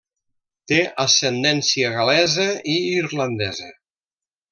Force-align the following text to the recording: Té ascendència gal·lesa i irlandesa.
Té 0.69 0.77
ascendència 1.03 1.91
gal·lesa 1.97 2.47
i 2.77 2.79
irlandesa. 3.03 3.69